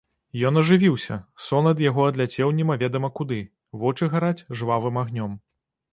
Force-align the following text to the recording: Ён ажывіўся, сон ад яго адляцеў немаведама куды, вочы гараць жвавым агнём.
Ён 0.49 0.55
ажывіўся, 0.61 1.17
сон 1.47 1.69
ад 1.73 1.83
яго 1.89 2.07
адляцеў 2.11 2.55
немаведама 2.61 3.11
куды, 3.19 3.39
вочы 3.85 4.05
гараць 4.15 4.45
жвавым 4.63 4.95
агнём. 5.07 5.37